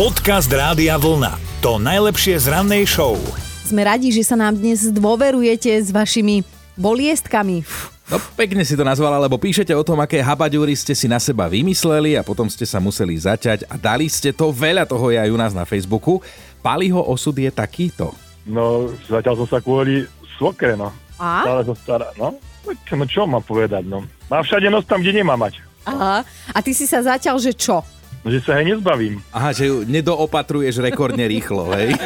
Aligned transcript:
Podcast 0.00 0.48
Rádia 0.48 0.96
Vlna. 0.96 1.36
To 1.60 1.76
najlepšie 1.76 2.32
z 2.40 2.48
rannej 2.48 2.88
show. 2.88 3.20
Sme 3.68 3.84
radi, 3.84 4.08
že 4.08 4.24
sa 4.24 4.32
nám 4.32 4.56
dnes 4.56 4.88
dôverujete 4.88 5.68
s 5.68 5.92
vašimi 5.92 6.40
boliestkami. 6.72 7.60
No 8.08 8.16
pekne 8.32 8.64
si 8.64 8.80
to 8.80 8.80
nazvala, 8.80 9.20
lebo 9.20 9.36
píšete 9.36 9.76
o 9.76 9.84
tom, 9.84 10.00
aké 10.00 10.24
habaďúry 10.24 10.72
ste 10.72 10.96
si 10.96 11.04
na 11.04 11.20
seba 11.20 11.52
vymysleli 11.52 12.16
a 12.16 12.24
potom 12.24 12.48
ste 12.48 12.64
sa 12.64 12.80
museli 12.80 13.12
zaťať 13.12 13.68
a 13.68 13.76
dali 13.76 14.08
ste 14.08 14.32
to, 14.32 14.48
veľa 14.48 14.88
toho 14.88 15.12
je 15.12 15.20
aj 15.20 15.28
u 15.28 15.36
nás 15.36 15.52
na 15.52 15.68
Facebooku. 15.68 16.24
Paliho 16.64 17.04
osud 17.04 17.36
je 17.36 17.52
takýto. 17.52 18.16
No, 18.48 18.88
zatiaľ 19.04 19.44
som 19.44 19.48
sa 19.52 19.60
kvôli 19.60 20.08
svokre, 20.40 20.80
no. 20.80 20.96
A? 21.20 21.44
Stále 21.44 21.60
som 21.68 21.76
stará, 21.76 22.08
no. 22.16 22.40
No 22.64 23.04
čo 23.04 23.28
mám 23.28 23.44
povedať, 23.44 23.84
no. 23.84 24.08
Mám 24.32 24.48
všade 24.48 24.64
nos 24.72 24.88
tam, 24.88 25.04
kde 25.04 25.20
nemá 25.20 25.36
mať. 25.36 25.60
Aha. 25.84 26.24
A 26.56 26.58
ty 26.64 26.72
si 26.72 26.88
sa 26.88 27.04
zatiaľ, 27.04 27.36
že 27.36 27.52
čo? 27.52 27.84
No, 28.20 28.28
že 28.28 28.44
sa 28.44 28.60
hej 28.60 28.76
nezbavím. 28.76 29.16
Aha, 29.32 29.56
že 29.56 29.72
ju 29.72 29.80
nedoopatruješ 29.88 30.84
rekordne 30.84 31.24
rýchlo, 31.24 31.72
hej? 31.72 31.96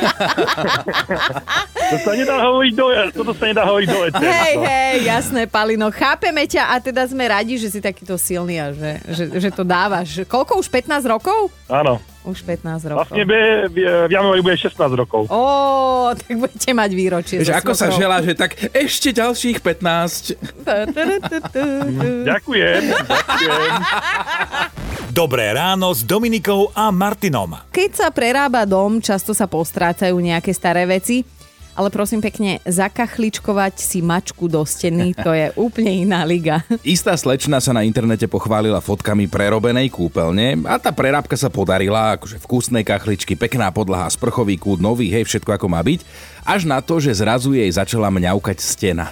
To 1.84 1.96
sa 2.00 2.14
nedá 2.16 2.38
hovoriť 2.38 2.73
do, 2.78 2.87
toto 3.12 3.32
sa 3.37 3.45
nedá 3.50 3.62
hovoriť 3.66 3.88
do 3.90 3.98
eteru, 4.09 4.24
Hej, 4.24 4.54
hej, 4.56 4.96
jasné, 5.04 5.45
Palino, 5.50 5.92
chápeme 5.92 6.48
ťa 6.48 6.70
a 6.73 6.80
teda 6.80 7.04
sme 7.04 7.28
radi, 7.28 7.60
že 7.60 7.68
si 7.68 7.82
takýto 7.82 8.16
silný 8.16 8.56
a 8.62 8.73
že, 8.73 9.02
že, 9.10 9.24
že 9.37 9.50
to 9.52 9.66
dávaš. 9.66 10.24
Koľko 10.24 10.56
už 10.62 10.70
15 10.70 11.04
rokov? 11.10 11.52
Áno. 11.68 12.00
Už 12.24 12.40
15 12.40 12.88
rokov. 12.88 13.04
Vlastne 13.04 13.28
be, 13.28 13.68
v, 13.68 13.84
v 14.09 14.12
januári 14.15 14.40
bude 14.40 14.56
16 14.56 14.73
rokov. 14.96 15.28
Ó, 15.28 16.09
tak 16.16 16.32
budete 16.40 16.73
mať 16.73 16.90
výročie. 16.96 17.37
Že 17.45 17.59
ako 17.59 17.73
sa 17.76 17.92
želá, 17.92 18.24
že 18.24 18.32
tak 18.32 18.56
ešte 18.73 19.12
ďalších 19.12 19.60
15. 19.60 20.40
Ďakujem. 22.24 22.80
ďakujem. 22.96 24.82
Dobré 25.14 25.54
ráno 25.54 25.95
s 25.95 26.02
Dominikou 26.02 26.74
a 26.74 26.91
Martinom. 26.91 27.54
Keď 27.70 27.91
sa 27.95 28.09
prerába 28.10 28.66
dom, 28.66 28.98
často 28.98 29.30
sa 29.30 29.46
postrácajú 29.46 30.18
nejaké 30.18 30.50
staré 30.50 30.90
veci, 30.90 31.23
ale 31.74 31.90
prosím 31.90 32.22
pekne, 32.22 32.62
zakachličkovať 32.62 33.74
si 33.82 33.98
mačku 34.00 34.46
do 34.46 34.62
steny, 34.62 35.12
to 35.14 35.34
je 35.34 35.50
úplne 35.66 36.06
iná 36.06 36.22
liga. 36.22 36.62
Istá 36.86 37.18
slečna 37.18 37.58
sa 37.58 37.74
na 37.74 37.82
internete 37.82 38.30
pochválila 38.30 38.78
fotkami 38.78 39.26
prerobenej 39.26 39.90
kúpeľne 39.90 40.62
a 40.64 40.78
tá 40.78 40.95
prerábka 40.95 41.34
sa 41.34 41.50
podarila, 41.50 42.14
akože 42.16 42.38
vkusné 42.40 42.86
kachličky, 42.86 43.34
pekná 43.34 43.74
podlaha, 43.74 44.06
sprchový 44.08 44.56
kút, 44.56 44.78
nový, 44.78 45.10
hej, 45.10 45.26
všetko 45.26 45.58
ako 45.58 45.66
má 45.66 45.82
byť, 45.82 46.00
až 46.45 46.68
na 46.68 46.78
to, 46.84 47.00
že 47.00 47.24
zrazu 47.24 47.56
jej 47.56 47.68
začala 47.72 48.12
mňaukať 48.12 48.58
stena. 48.60 49.08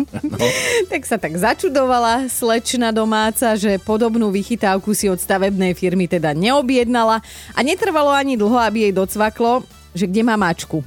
tak 0.90 1.02
sa 1.04 1.20
tak 1.20 1.36
začudovala 1.36 2.26
slečna 2.32 2.90
domáca, 2.90 3.54
že 3.54 3.76
podobnú 3.78 4.32
vychytávku 4.32 4.96
si 4.96 5.06
od 5.06 5.20
stavebnej 5.20 5.76
firmy 5.76 6.08
teda 6.08 6.32
neobjednala 6.32 7.20
a 7.52 7.58
netrvalo 7.60 8.10
ani 8.10 8.34
dlho, 8.34 8.56
aby 8.56 8.88
jej 8.88 8.94
docvaklo, 8.96 9.62
že 9.92 10.08
kde 10.08 10.24
má 10.24 10.36
mačku. 10.36 10.80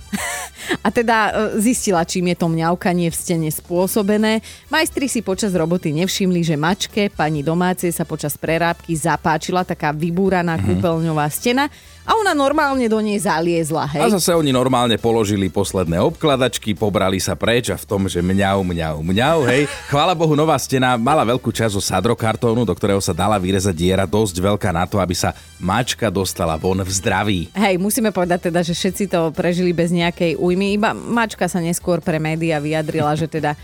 A 0.84 0.88
teda 0.94 1.18
e, 1.30 1.32
zistila, 1.60 2.06
čím 2.06 2.32
je 2.34 2.38
to 2.40 2.48
mňaukanie 2.48 3.10
v 3.10 3.16
stene 3.16 3.50
spôsobené. 3.50 4.44
Majstri 4.70 5.10
si 5.10 5.26
počas 5.26 5.54
roboty 5.56 5.92
nevšimli, 5.96 6.42
že 6.46 6.60
mačke, 6.60 7.10
pani 7.12 7.42
domácej, 7.42 7.92
sa 7.92 8.06
počas 8.06 8.38
prerábky 8.38 8.94
zapáčila 8.96 9.66
taká 9.66 9.96
vybúraná 9.96 10.60
kúpeľňová 10.62 11.28
stena 11.32 11.70
a 12.10 12.18
ona 12.18 12.34
normálne 12.34 12.90
do 12.90 12.98
nej 12.98 13.22
zaliezla. 13.22 13.86
Hej? 13.86 14.02
A 14.02 14.16
zase 14.18 14.34
oni 14.34 14.50
normálne 14.50 14.98
položili 14.98 15.46
posledné 15.46 16.02
obkladačky, 16.02 16.74
pobrali 16.74 17.22
sa 17.22 17.38
preč 17.38 17.70
a 17.70 17.78
v 17.78 17.86
tom, 17.86 18.10
že 18.10 18.26
mňau, 18.26 18.66
mňau, 18.66 19.06
mňau, 19.06 19.46
hej. 19.46 19.70
Chvála 19.94 20.18
Bohu, 20.18 20.34
nová 20.34 20.58
stena 20.58 20.98
mala 20.98 21.22
veľkú 21.22 21.54
časť 21.54 21.78
zo 21.78 21.84
sadrokartónu, 21.86 22.66
do 22.66 22.74
ktorého 22.74 22.98
sa 22.98 23.14
dala 23.14 23.38
vyrezať 23.38 23.76
diera 23.78 24.10
dosť 24.10 24.42
veľká 24.42 24.74
na 24.74 24.90
to, 24.90 24.98
aby 24.98 25.14
sa 25.14 25.38
mačka 25.62 26.10
dostala 26.10 26.58
von 26.58 26.82
v 26.82 26.90
zdraví. 26.90 27.42
Hej, 27.54 27.78
musíme 27.78 28.10
povedať 28.10 28.50
teda, 28.50 28.66
že 28.66 28.74
všetci 28.74 29.04
to 29.06 29.30
prežili 29.30 29.70
bez 29.70 29.94
nejakej 29.94 30.39
újmy. 30.40 30.80
Iba 30.80 30.96
mačka 30.96 31.46
sa 31.52 31.60
neskôr 31.60 32.00
pre 32.00 32.18
média 32.18 32.58
vyjadrila, 32.64 33.14
že 33.20 33.28
teda 33.28 33.60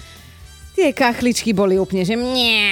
tie 0.75 0.91
kachličky 0.91 1.55
boli 1.55 1.79
úplne, 1.79 2.03
že 2.03 2.19
mňa. 2.19 2.67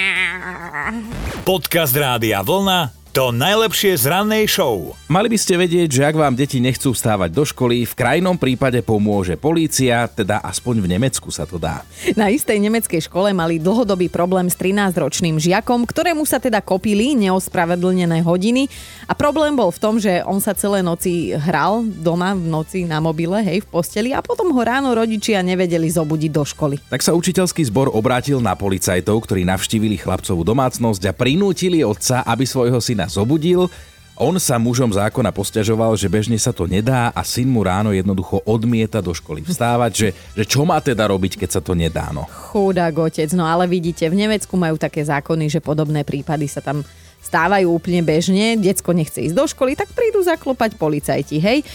Podcast 1.48 1.96
Rádia 1.96 2.44
Vlna. 2.44 3.03
To 3.14 3.30
najlepšie 3.30 3.94
z 3.94 4.10
rannej 4.10 4.50
show. 4.50 4.90
Mali 5.06 5.30
by 5.30 5.38
ste 5.38 5.54
vedieť, 5.54 5.86
že 5.86 6.02
ak 6.02 6.18
vám 6.18 6.34
deti 6.34 6.58
nechcú 6.58 6.90
vstávať 6.90 7.30
do 7.30 7.46
školy, 7.46 7.86
v 7.86 7.94
krajnom 7.94 8.34
prípade 8.34 8.82
pomôže 8.82 9.38
polícia, 9.38 10.10
teda 10.10 10.42
aspoň 10.42 10.82
v 10.82 10.90
Nemecku 10.98 11.30
sa 11.30 11.46
to 11.46 11.54
dá. 11.54 11.86
Na 12.18 12.26
istej 12.26 12.58
nemeckej 12.58 13.06
škole 13.06 13.30
mali 13.30 13.62
dlhodobý 13.62 14.10
problém 14.10 14.50
s 14.50 14.58
13-ročným 14.58 15.38
žiakom, 15.38 15.86
ktorému 15.86 16.26
sa 16.26 16.42
teda 16.42 16.58
kopili 16.58 17.14
neospravedlnené 17.14 18.18
hodiny 18.26 18.66
a 19.06 19.14
problém 19.14 19.54
bol 19.54 19.70
v 19.70 19.78
tom, 19.78 20.02
že 20.02 20.18
on 20.26 20.42
sa 20.42 20.50
celé 20.50 20.82
noci 20.82 21.38
hral 21.38 21.86
doma 21.86 22.34
v 22.34 22.50
noci 22.50 22.82
na 22.82 22.98
mobile, 22.98 23.38
hej, 23.46 23.62
v 23.62 23.68
posteli 23.70 24.10
a 24.10 24.26
potom 24.26 24.50
ho 24.50 24.58
ráno 24.58 24.90
rodičia 24.90 25.38
nevedeli 25.38 25.86
zobudiť 25.86 26.30
do 26.34 26.42
školy. 26.42 26.82
Tak 26.90 27.06
sa 27.06 27.14
učiteľský 27.14 27.62
zbor 27.70 27.94
obrátil 27.94 28.42
na 28.42 28.58
policajtov, 28.58 29.22
ktorí 29.22 29.46
navštívili 29.46 30.02
chlapcovú 30.02 30.42
domácnosť 30.42 31.02
a 31.06 31.12
prinútili 31.14 31.86
otca, 31.86 32.26
aby 32.26 32.42
svojho 32.42 32.82
syna 32.82 33.03
zobudil. 33.08 33.70
On 34.14 34.30
sa 34.38 34.62
mužom 34.62 34.94
zákona 34.94 35.34
posťažoval, 35.34 35.98
že 35.98 36.06
bežne 36.06 36.38
sa 36.38 36.54
to 36.54 36.70
nedá 36.70 37.10
a 37.10 37.26
syn 37.26 37.50
mu 37.50 37.66
ráno 37.66 37.90
jednoducho 37.90 38.46
odmieta 38.46 39.02
do 39.02 39.10
školy 39.10 39.42
vstávať, 39.42 39.90
že, 39.90 40.08
že 40.38 40.44
čo 40.46 40.62
má 40.62 40.78
teda 40.78 41.10
robiť, 41.10 41.34
keď 41.34 41.58
sa 41.58 41.60
to 41.60 41.74
nedá. 41.74 42.14
No. 42.14 42.30
Chudák 42.30 42.94
otec, 42.94 43.26
no 43.34 43.42
ale 43.42 43.66
vidíte, 43.66 44.06
v 44.06 44.14
Nemecku 44.14 44.54
majú 44.54 44.78
také 44.78 45.02
zákony, 45.02 45.50
že 45.50 45.58
podobné 45.58 46.06
prípady 46.06 46.46
sa 46.46 46.62
tam 46.62 46.86
stávajú 47.26 47.66
úplne 47.74 48.06
bežne. 48.06 48.54
Decko 48.54 48.94
nechce 48.94 49.18
ísť 49.18 49.34
do 49.34 49.50
školy, 49.50 49.74
tak 49.74 49.90
prídu 49.90 50.22
zaklopať 50.22 50.78
policajti, 50.78 51.42
hej. 51.42 51.66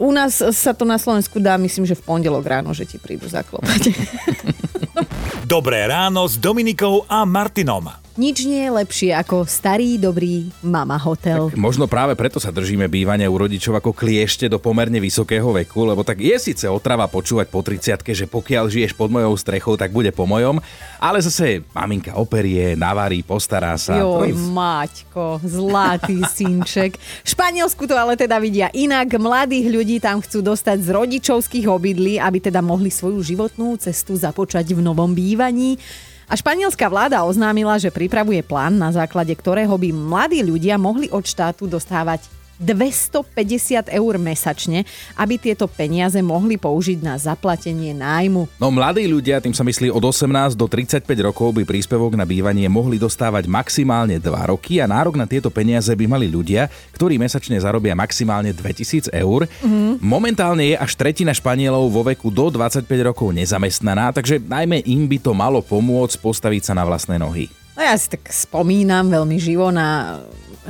U 0.00 0.16
nás 0.16 0.40
sa 0.40 0.72
to 0.72 0.88
na 0.88 0.96
Slovensku 0.96 1.40
dá, 1.40 1.60
myslím, 1.60 1.84
že 1.84 1.96
v 1.96 2.04
pondelok 2.08 2.44
ráno, 2.44 2.72
že 2.72 2.88
ti 2.88 2.96
prídu 2.96 3.28
zaklopať. 3.28 3.92
Dobré 5.44 5.84
ráno 5.84 6.24
s 6.24 6.40
Dominikou 6.40 7.04
a 7.04 7.28
Martinom. 7.28 8.05
Nič 8.16 8.48
nie 8.48 8.64
je 8.64 8.72
lepšie 8.72 9.10
ako 9.12 9.44
starý, 9.44 10.00
dobrý 10.00 10.48
mama 10.64 10.96
hotel. 10.96 11.52
Možno 11.52 11.84
práve 11.84 12.16
preto 12.16 12.40
sa 12.40 12.48
držíme 12.48 12.88
bývania 12.88 13.28
u 13.28 13.36
rodičov 13.36 13.76
ako 13.76 13.92
kliešte 13.92 14.48
do 14.48 14.56
pomerne 14.56 14.96
vysokého 14.96 15.44
veku, 15.52 15.84
lebo 15.84 16.00
tak 16.00 16.24
je 16.24 16.32
síce 16.40 16.64
otrava 16.64 17.04
počúvať 17.12 17.52
po 17.52 17.60
30 17.60 18.00
že 18.16 18.24
pokiaľ 18.24 18.72
žiješ 18.72 18.96
pod 18.96 19.12
mojou 19.12 19.36
strechou, 19.36 19.76
tak 19.76 19.92
bude 19.92 20.08
po 20.16 20.24
mojom, 20.24 20.64
ale 20.96 21.20
zase 21.20 21.60
maminka 21.76 22.16
operie, 22.16 22.72
navarí, 22.72 23.20
postará 23.20 23.76
sa. 23.76 24.00
Joj, 24.00 24.32
To- 24.32 24.48
Maťko, 24.48 25.26
zlatý 25.44 26.24
synček. 26.40 26.96
V 26.96 27.28
Španielsku 27.28 27.84
to 27.84 28.00
ale 28.00 28.16
teda 28.16 28.40
vidia 28.40 28.72
inak. 28.72 29.12
Mladých 29.12 29.68
ľudí 29.68 29.96
tam 30.00 30.24
chcú 30.24 30.40
dostať 30.40 30.80
z 30.80 30.88
rodičovských 30.88 31.68
obydlí, 31.68 32.16
aby 32.16 32.40
teda 32.40 32.64
mohli 32.64 32.88
svoju 32.88 33.20
životnú 33.20 33.76
cestu 33.76 34.16
započať 34.16 34.72
v 34.72 34.80
novom 34.80 35.12
bývaní. 35.12 35.76
A 36.26 36.34
španielská 36.34 36.90
vláda 36.90 37.22
oznámila, 37.22 37.78
že 37.78 37.94
pripravuje 37.94 38.42
plán, 38.42 38.74
na 38.74 38.90
základe 38.90 39.30
ktorého 39.30 39.78
by 39.78 39.94
mladí 39.94 40.42
ľudia 40.42 40.74
mohli 40.74 41.06
od 41.06 41.22
štátu 41.22 41.70
dostávať 41.70 42.35
250 42.58 43.92
eur 43.92 44.14
mesačne, 44.16 44.88
aby 45.16 45.36
tieto 45.36 45.68
peniaze 45.68 46.18
mohli 46.24 46.56
použiť 46.56 46.98
na 47.04 47.14
zaplatenie 47.20 47.92
nájmu. 47.92 48.48
No 48.56 48.72
mladí 48.72 49.04
ľudia, 49.04 49.40
tým 49.40 49.52
sa 49.52 49.62
myslí 49.64 49.92
od 49.92 50.00
18 50.00 50.56
do 50.56 50.66
35 50.68 51.04
rokov, 51.20 51.52
by 51.52 51.62
príspevok 51.68 52.16
na 52.16 52.24
bývanie 52.24 52.66
mohli 52.66 52.96
dostávať 52.96 53.48
maximálne 53.48 54.16
2 54.16 54.52
roky 54.52 54.80
a 54.80 54.88
nárok 54.88 55.20
na 55.20 55.28
tieto 55.28 55.52
peniaze 55.52 55.92
by 55.92 56.06
mali 56.08 56.26
ľudia, 56.26 56.68
ktorí 56.96 57.20
mesačne 57.20 57.60
zarobia 57.60 57.92
maximálne 57.92 58.52
2000 58.52 59.12
eur. 59.12 59.44
Mm. 59.60 60.00
Momentálne 60.00 60.72
je 60.72 60.76
až 60.76 60.96
tretina 60.96 61.36
Španielov 61.36 61.92
vo 61.92 62.02
veku 62.04 62.32
do 62.32 62.48
25 62.48 62.88
rokov 63.04 63.32
nezamestnaná, 63.36 64.12
takže 64.16 64.40
najmä 64.40 64.84
im 64.88 65.04
by 65.04 65.18
to 65.20 65.32
malo 65.36 65.60
pomôcť 65.60 66.16
postaviť 66.20 66.72
sa 66.72 66.74
na 66.76 66.84
vlastné 66.88 67.20
nohy. 67.20 67.65
No 67.76 67.84
ja 67.84 67.92
si 68.00 68.08
tak 68.08 68.32
spomínam 68.32 69.12
veľmi 69.12 69.36
živo 69.36 69.68
na 69.68 70.16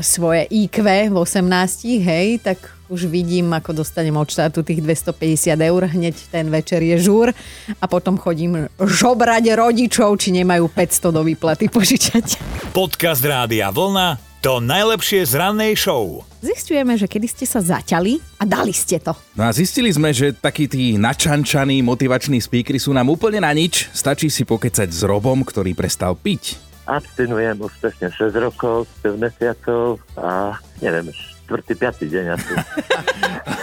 svoje 0.03 0.51
IQ 0.51 0.83
v 0.83 1.15
18, 1.15 2.03
hej, 2.03 2.43
tak 2.43 2.59
už 2.91 3.07
vidím, 3.07 3.55
ako 3.55 3.79
dostanem 3.79 4.19
od 4.19 4.27
štátu 4.27 4.67
tých 4.67 4.83
250 4.83 5.55
eur, 5.55 5.87
hneď 5.87 6.19
ten 6.35 6.51
večer 6.51 6.83
je 6.83 6.99
žúr 6.99 7.31
a 7.79 7.85
potom 7.87 8.19
chodím 8.19 8.67
žobrať 8.83 9.55
rodičov, 9.55 10.19
či 10.19 10.35
nemajú 10.35 10.67
500 10.67 11.15
do 11.15 11.23
výplaty 11.23 11.71
požičať. 11.71 12.43
Podcast 12.75 13.23
Rádia 13.23 13.71
Vlna. 13.71 14.19
To 14.43 14.63
najlepšie 14.63 15.27
z 15.27 15.43
rannej 15.43 15.75
show. 15.75 16.23
Zistujeme, 16.39 16.95
že 16.95 17.11
kedy 17.11 17.27
ste 17.27 17.47
sa 17.51 17.59
zaťali 17.59 18.23
a 18.39 18.47
dali 18.47 18.71
ste 18.71 19.03
to. 19.03 19.11
No 19.35 19.47
a 19.47 19.51
zistili 19.51 19.91
sme, 19.91 20.15
že 20.15 20.31
takí 20.31 20.71
tí 20.71 20.95
načančaní 20.95 21.83
motivační 21.83 22.39
speakery 22.39 22.79
sú 22.79 22.95
nám 22.95 23.11
úplne 23.11 23.43
na 23.43 23.51
nič. 23.51 23.91
Stačí 23.91 24.31
si 24.31 24.47
pokecať 24.47 24.87
s 24.87 25.03
Robom, 25.03 25.43
ktorý 25.43 25.75
prestal 25.75 26.15
piť. 26.15 26.66
Abstinujem 26.87 27.59
už 27.59 27.73
presne 27.83 28.09
6 28.09 28.31
rokov, 28.39 28.87
5 29.03 29.19
mesiacov 29.19 29.99
a 30.15 30.55
neviem, 30.79 31.11
4. 31.51 31.63
5. 31.75 32.07
deň 32.07 32.25
asi. 32.33 32.53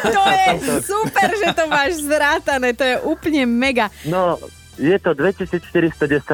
To 0.04 0.20
je 0.28 0.48
super, 0.84 1.30
že 1.32 1.56
to 1.56 1.64
máš 1.68 2.04
zrátané, 2.04 2.76
to 2.76 2.84
je 2.84 2.96
úplne 3.08 3.48
mega. 3.48 3.88
No, 4.04 4.36
Je 4.74 4.98
to 4.98 5.14
2410 5.14 5.62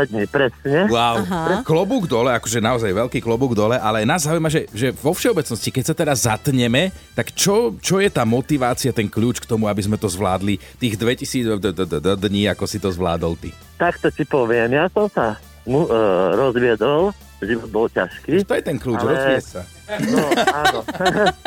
dní, 0.09 0.23
presne. 0.23 0.87
Wow, 0.87 1.27
Aha. 1.27 1.59
klobúk 1.61 2.07
dole, 2.07 2.31
akože 2.31 2.63
naozaj 2.63 2.87
veľký 2.95 3.19
klobúk 3.19 3.51
dole, 3.51 3.75
ale 3.75 4.07
nás 4.07 4.23
zaujíma, 4.23 4.47
že, 4.47 4.63
že 4.71 4.95
vo 4.95 5.11
všeobecnosti, 5.11 5.69
keď 5.69 5.83
sa 5.83 5.93
teda 5.93 6.13
zatneme, 6.15 6.87
tak 7.13 7.35
čo, 7.35 7.75
čo 7.83 7.99
je 7.99 8.07
tá 8.07 8.23
motivácia, 8.23 8.95
ten 8.95 9.11
kľúč 9.11 9.43
k 9.43 9.49
tomu, 9.49 9.67
aby 9.67 9.83
sme 9.83 9.99
to 9.99 10.07
zvládli 10.07 10.55
tých 10.79 10.95
2000 10.95 11.59
d- 11.59 11.75
d- 11.75 11.83
d- 11.83 11.99
d- 11.99 12.15
dní, 12.15 12.47
ako 12.47 12.63
si 12.63 12.79
to 12.79 12.87
zvládol 12.89 13.35
ty? 13.35 13.51
Takto 13.75 14.07
ti 14.07 14.23
poviem, 14.23 14.71
ja 14.71 14.87
som 14.87 15.11
sa 15.11 15.35
mu, 15.65 15.83
uh, 15.83 16.35
rozviedol, 16.35 17.11
život 17.39 17.69
bol 17.71 17.85
ťažký. 17.87 18.43
To 18.43 18.53
je 18.55 18.63
ten 18.63 18.77
kľúč, 18.79 18.99
Ale- 18.99 19.11
rozviesť 19.15 19.49
sa. 19.49 19.61
No, 19.89 20.21
áno. 20.53 20.79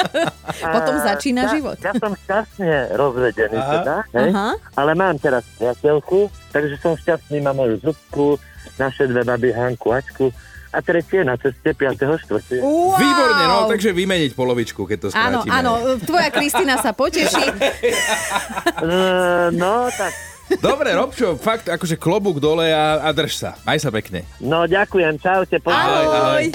Potom 0.74 0.96
začína 0.98 1.46
ja, 1.46 1.50
život. 1.54 1.78
Ja 1.78 1.94
som 1.94 2.12
šťastne 2.26 2.98
rozvedený 2.98 3.54
Aha. 3.54 3.70
teda, 3.78 3.96
hej? 4.18 4.30
Aha. 4.34 4.50
ale 4.74 4.90
mám 4.98 5.14
teraz 5.22 5.46
priateľku, 5.60 6.26
takže 6.50 6.74
som 6.82 6.98
šťastný, 6.98 7.38
mám 7.38 7.54
moju 7.54 7.78
zubku, 7.78 8.42
naše 8.82 9.06
dve 9.06 9.22
baby 9.22 9.54
Hanku, 9.54 9.94
Ačku 9.94 10.34
a 10.72 10.80
tretie 10.80 11.20
na 11.22 11.36
ceste 11.36 11.76
5.4. 11.76 12.64
Wow. 12.64 12.96
Výborne, 12.96 13.44
no, 13.44 13.58
takže 13.68 13.92
vymeniť 13.92 14.32
polovičku, 14.32 14.88
keď 14.88 14.98
to 14.98 15.06
Áno, 15.12 15.44
skrátime. 15.44 15.52
áno, 15.52 15.72
tvoja 16.00 16.28
Kristina 16.32 16.80
sa 16.80 16.96
poteší. 16.96 17.44
Uh, 18.80 19.52
no, 19.62 19.92
tak, 19.92 20.12
Dobre, 20.60 20.92
Robčo, 20.92 21.38
fakt, 21.40 21.70
akože 21.70 21.96
klobúk 21.96 22.38
dole 22.42 22.68
a, 22.70 23.00
a 23.02 23.08
drž 23.14 23.32
sa. 23.34 23.50
Maj 23.64 23.82
sa 23.82 23.90
pekne. 23.94 24.26
no 24.42 24.68
ďakujem, 24.68 25.16
čaute, 25.18 25.56
Ahoj, 25.64 26.06
ahoj. 26.06 26.46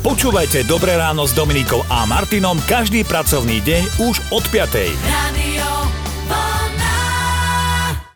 Počúvajte 0.00 0.64
Dobré 0.64 0.96
ráno 0.96 1.28
s 1.28 1.36
Dominikou 1.36 1.84
a 1.92 2.08
Martinom 2.08 2.56
každý 2.64 3.04
pracovný 3.04 3.60
deň 3.60 3.82
už 4.00 4.16
od 4.32 4.44
5. 4.48 4.72
Radio 4.72 5.29